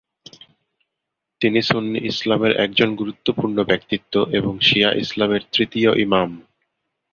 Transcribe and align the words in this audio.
তিনি 1.41 1.59
সুন্নি 1.61 1.99
ইসলামের 2.03 2.53
একজন 2.57 2.89
গুরত্বপূর্ণ 2.95 3.57
ব্যক্তিত্ব 3.63 4.13
এবং 4.31 4.53
শিয়া 4.59 4.89
ইসলামের 4.95 5.43
তৃতীয় 5.53 5.91
ইমাম। 5.97 6.29